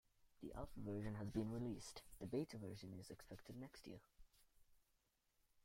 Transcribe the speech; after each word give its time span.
The 0.41 0.51
alpha 0.53 0.79
version 0.79 1.13
has 1.13 1.29
been 1.29 1.51
released, 1.51 2.01
the 2.19 2.25
beta 2.25 2.57
version 2.57 2.91
is 2.99 3.11
expected 3.11 3.55
next 3.57 3.85
year. 3.85 3.99